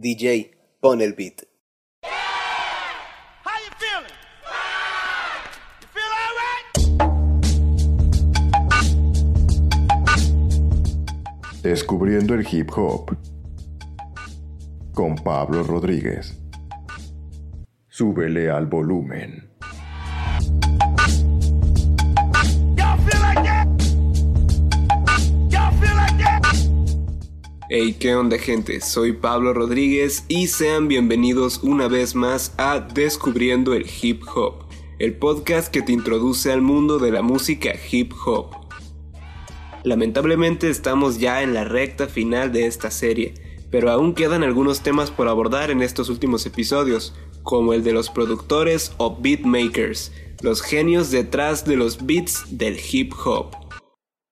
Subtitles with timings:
[0.00, 1.42] DJ, pon el beat.
[11.64, 13.16] Descubriendo el hip hop
[14.94, 16.40] con Pablo Rodríguez.
[17.88, 19.50] Súbele al volumen.
[27.70, 28.80] Hey, ¿qué onda gente?
[28.80, 34.64] Soy Pablo Rodríguez y sean bienvenidos una vez más a Descubriendo el Hip Hop,
[34.98, 38.56] el podcast que te introduce al mundo de la música hip hop.
[39.84, 43.34] Lamentablemente estamos ya en la recta final de esta serie,
[43.70, 48.08] pero aún quedan algunos temas por abordar en estos últimos episodios, como el de los
[48.08, 53.54] productores o beatmakers, los genios detrás de los beats del hip hop.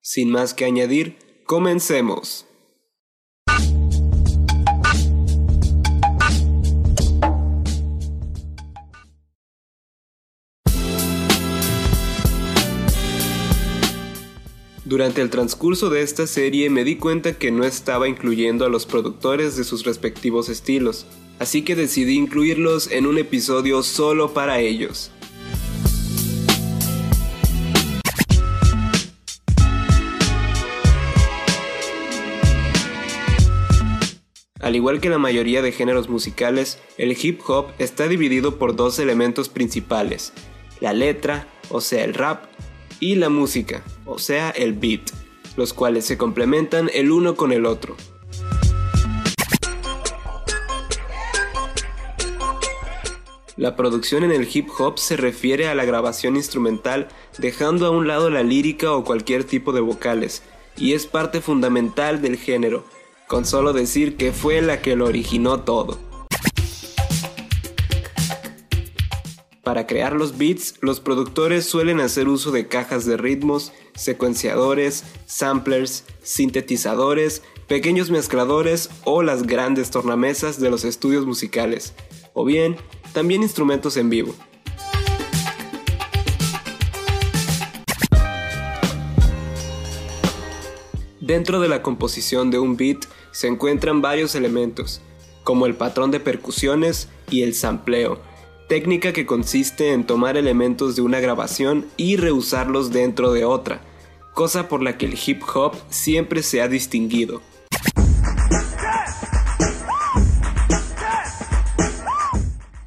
[0.00, 2.45] Sin más que añadir, comencemos.
[14.86, 18.86] Durante el transcurso de esta serie me di cuenta que no estaba incluyendo a los
[18.86, 21.06] productores de sus respectivos estilos,
[21.40, 25.10] así que decidí incluirlos en un episodio solo para ellos.
[34.60, 39.00] Al igual que la mayoría de géneros musicales, el hip hop está dividido por dos
[39.00, 40.32] elementos principales,
[40.80, 42.44] la letra, o sea el rap,
[43.00, 45.10] y la música, o sea el beat,
[45.56, 47.96] los cuales se complementan el uno con el otro.
[53.56, 58.06] La producción en el hip hop se refiere a la grabación instrumental dejando a un
[58.06, 60.42] lado la lírica o cualquier tipo de vocales,
[60.76, 62.84] y es parte fundamental del género,
[63.26, 65.98] con solo decir que fue la que lo originó todo.
[69.66, 76.04] Para crear los beats, los productores suelen hacer uso de cajas de ritmos, secuenciadores, samplers,
[76.22, 81.94] sintetizadores, pequeños mezcladores o las grandes tornamesas de los estudios musicales,
[82.32, 82.76] o bien
[83.12, 84.36] también instrumentos en vivo.
[91.20, 95.00] Dentro de la composición de un beat se encuentran varios elementos,
[95.42, 98.20] como el patrón de percusiones y el sampleo,
[98.68, 103.80] técnica que consiste en tomar elementos de una grabación y reusarlos dentro de otra,
[104.34, 107.42] cosa por la que el hip hop siempre se ha distinguido.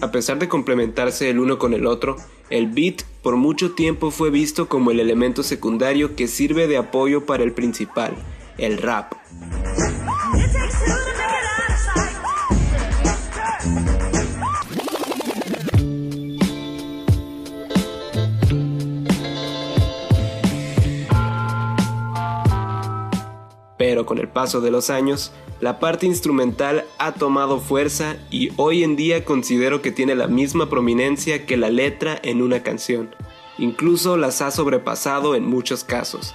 [0.00, 2.16] A pesar de complementarse el uno con el otro,
[2.50, 7.26] el beat por mucho tiempo fue visto como el elemento secundario que sirve de apoyo
[7.26, 8.14] para el principal,
[8.58, 9.12] el rap.
[23.88, 25.32] Pero con el paso de los años,
[25.62, 30.68] la parte instrumental ha tomado fuerza y hoy en día considero que tiene la misma
[30.68, 33.14] prominencia que la letra en una canción.
[33.56, 36.34] Incluso las ha sobrepasado en muchos casos.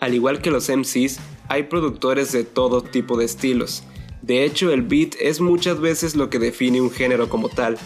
[0.00, 3.82] Al igual que los MCs, hay productores de todo tipo de estilos.
[4.22, 7.78] De hecho, el beat es muchas veces lo que define un género como tal.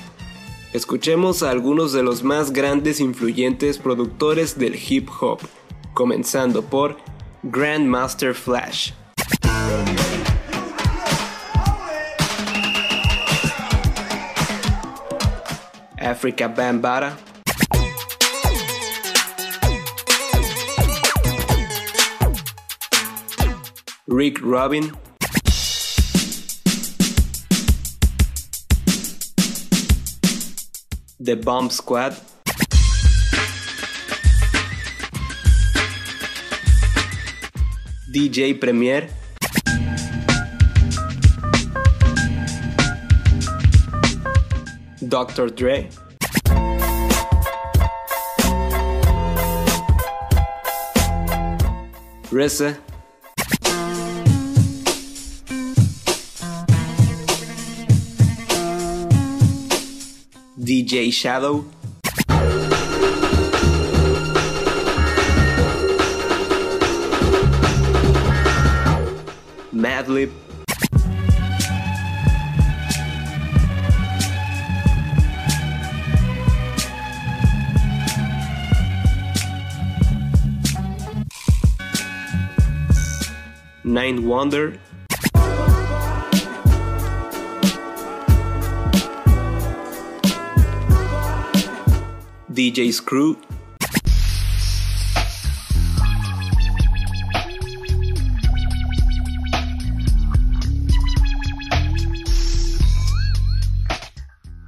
[0.73, 5.41] Escuchemos a algunos de los más grandes influyentes productores del hip hop,
[5.95, 6.97] comenzando por
[7.43, 8.93] Grandmaster Flash.
[15.99, 17.17] Africa Bambaataa,
[24.13, 24.93] Rick Rubin,
[31.19, 32.15] The Bomb Squad,
[38.13, 39.09] DJ Premier,
[45.09, 45.49] Dr.
[45.49, 45.89] Dre,
[52.31, 52.92] RZA,
[60.93, 61.65] Jay Shadow.
[69.73, 70.31] Madlib.
[83.83, 84.79] Nine Wonder
[92.53, 93.35] DJ Screw,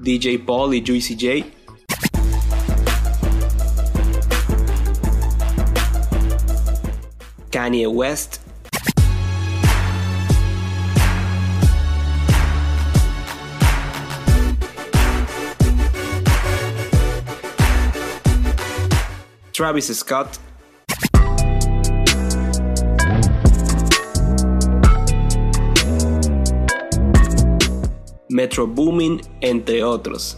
[0.01, 1.45] DJ Paul y Juicy J,
[7.51, 8.44] Kanye West,
[19.55, 20.41] Travis Scott,
[28.29, 30.37] Metro Boomin, entre otros.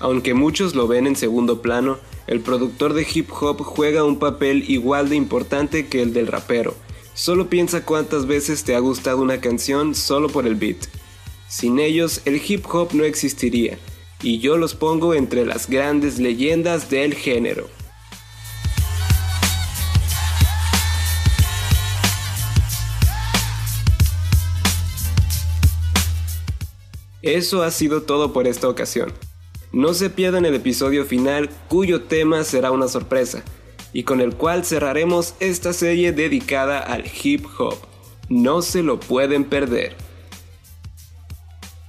[0.00, 4.64] Aunque muchos lo ven en segundo plano, el productor de hip hop juega un papel
[4.68, 6.74] igual de importante que el del rapero.
[7.12, 10.86] Solo piensa cuántas veces te ha gustado una canción solo por el beat.
[11.48, 13.78] Sin ellos, el hip hop no existiría,
[14.22, 17.68] y yo los pongo entre las grandes leyendas del género.
[27.20, 29.12] Eso ha sido todo por esta ocasión.
[29.72, 33.44] No se pierdan el episodio final cuyo tema será una sorpresa
[33.92, 37.76] y con el cual cerraremos esta serie dedicada al hip hop.
[38.28, 39.94] No se lo pueden perder.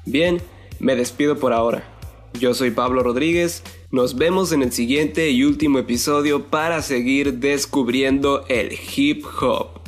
[0.06, 0.42] Bien,
[0.80, 1.83] me despido por ahora.
[2.39, 8.45] Yo soy Pablo Rodríguez, nos vemos en el siguiente y último episodio para seguir descubriendo
[8.48, 9.81] el hip hop.